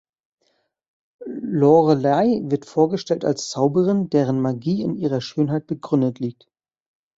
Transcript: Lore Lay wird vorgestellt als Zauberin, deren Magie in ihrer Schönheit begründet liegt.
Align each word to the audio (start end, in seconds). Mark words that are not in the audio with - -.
Lore 1.27 1.93
Lay 1.93 2.41
wird 2.45 2.65
vorgestellt 2.65 3.23
als 3.23 3.49
Zauberin, 3.49 4.09
deren 4.09 4.41
Magie 4.41 4.81
in 4.81 4.95
ihrer 4.95 5.21
Schönheit 5.21 5.67
begründet 5.67 6.17
liegt. 6.17 6.49